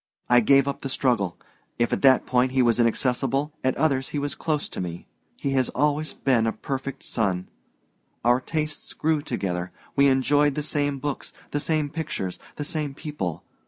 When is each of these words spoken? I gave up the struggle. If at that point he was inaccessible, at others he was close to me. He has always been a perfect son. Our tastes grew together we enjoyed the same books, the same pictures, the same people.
I 0.31 0.39
gave 0.39 0.67
up 0.67 0.81
the 0.81 0.89
struggle. 0.89 1.37
If 1.77 1.93
at 1.93 2.01
that 2.01 2.25
point 2.25 2.53
he 2.53 2.63
was 2.63 2.79
inaccessible, 2.79 3.53
at 3.63 3.77
others 3.77 4.09
he 4.09 4.17
was 4.17 4.33
close 4.33 4.67
to 4.67 4.81
me. 4.81 5.05
He 5.37 5.51
has 5.51 5.69
always 5.75 6.15
been 6.15 6.47
a 6.47 6.51
perfect 6.51 7.03
son. 7.03 7.47
Our 8.25 8.41
tastes 8.41 8.93
grew 8.95 9.21
together 9.21 9.71
we 9.95 10.07
enjoyed 10.07 10.55
the 10.55 10.63
same 10.63 10.97
books, 10.97 11.33
the 11.51 11.59
same 11.59 11.87
pictures, 11.91 12.39
the 12.55 12.65
same 12.65 12.95
people. 12.95 13.43